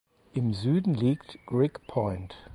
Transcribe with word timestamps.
Im 0.33 0.55
Süden 0.55 0.95
liegt 0.95 1.37
"Grieg 1.45 1.85
Point". 1.85 2.35